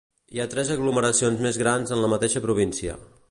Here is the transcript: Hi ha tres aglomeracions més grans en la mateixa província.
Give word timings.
Hi 0.35 0.39
ha 0.43 0.47
tres 0.53 0.71
aglomeracions 0.75 1.45
més 1.47 1.61
grans 1.65 1.95
en 1.97 2.03
la 2.07 2.11
mateixa 2.17 2.43
província. 2.49 2.97